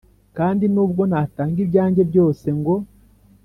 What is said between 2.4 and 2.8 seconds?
ngo